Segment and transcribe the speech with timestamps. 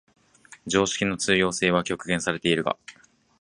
[0.67, 2.75] 常識の通用性は局限されているが、